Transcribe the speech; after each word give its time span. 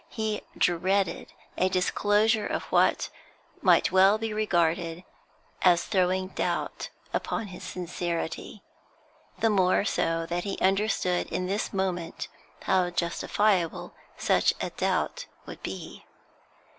He 0.09 0.41
dreaded 0.57 1.31
a 1.59 1.69
disclosure 1.69 2.47
of 2.47 2.63
what 2.71 3.09
might 3.61 3.91
well 3.91 4.17
be 4.17 4.33
regarded 4.33 5.03
as 5.61 5.83
throwing 5.83 6.29
doubt 6.29 6.89
upon 7.13 7.45
his 7.49 7.61
sincerity, 7.63 8.63
the 9.37 9.51
more 9.51 9.85
so 9.85 10.25
that 10.25 10.43
he 10.43 10.57
understood 10.57 11.27
in 11.27 11.45
this 11.45 11.71
moment 11.71 12.29
how 12.63 12.89
justifiable 12.89 13.93
such 14.17 14.55
a 14.59 14.71
doubt 14.71 15.27
would 15.45 15.61
be. 15.61 16.03